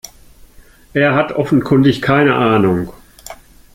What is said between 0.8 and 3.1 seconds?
Er hat offenkundig keine Ahnung.